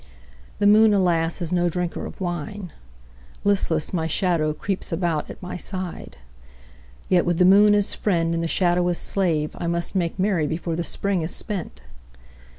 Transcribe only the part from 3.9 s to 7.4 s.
my shadow creeps about at my side. Yet with